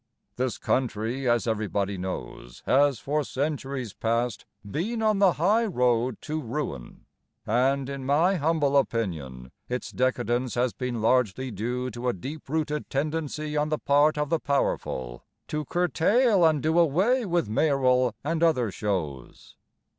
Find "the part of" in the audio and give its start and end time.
13.69-14.29